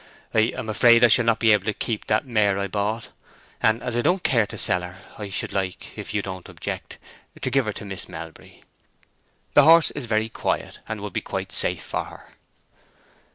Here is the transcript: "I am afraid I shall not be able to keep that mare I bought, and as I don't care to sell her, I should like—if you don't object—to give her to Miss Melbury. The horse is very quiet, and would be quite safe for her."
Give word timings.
"I 0.33 0.39
am 0.57 0.67
afraid 0.67 1.03
I 1.03 1.09
shall 1.09 1.25
not 1.25 1.37
be 1.37 1.51
able 1.51 1.65
to 1.65 1.75
keep 1.75 2.07
that 2.07 2.25
mare 2.25 2.57
I 2.57 2.65
bought, 2.67 3.09
and 3.61 3.83
as 3.83 3.95
I 3.95 4.01
don't 4.01 4.23
care 4.23 4.47
to 4.47 4.57
sell 4.57 4.81
her, 4.81 4.97
I 5.19 5.29
should 5.29 5.53
like—if 5.53 6.11
you 6.11 6.23
don't 6.23 6.49
object—to 6.49 7.49
give 7.51 7.67
her 7.67 7.73
to 7.73 7.85
Miss 7.85 8.09
Melbury. 8.09 8.63
The 9.53 9.61
horse 9.61 9.91
is 9.91 10.07
very 10.07 10.27
quiet, 10.29 10.79
and 10.89 11.01
would 11.01 11.13
be 11.13 11.21
quite 11.21 11.51
safe 11.51 11.83
for 11.83 12.05
her." 12.05 12.29